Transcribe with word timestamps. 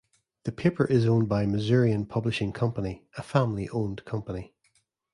The 0.45 0.51
paper 0.51 0.85
is 0.85 1.05
owned 1.05 1.29
by 1.29 1.45
Missourian 1.45 2.07
Publishing 2.07 2.51
Company, 2.53 3.05
a 3.19 3.21
family-owned 3.21 4.03
company. 4.03 4.51